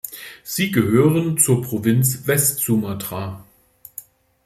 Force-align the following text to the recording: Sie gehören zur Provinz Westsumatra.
Sie 0.43 0.71
gehören 0.71 1.37
zur 1.37 1.61
Provinz 1.63 2.25
Westsumatra. 2.25 3.45